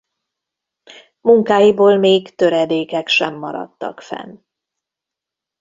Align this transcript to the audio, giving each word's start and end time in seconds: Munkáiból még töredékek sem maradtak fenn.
Munkáiból 1.21 1.97
még 1.97 2.35
töredékek 2.35 3.07
sem 3.07 3.35
maradtak 3.35 4.01
fenn. 4.01 4.37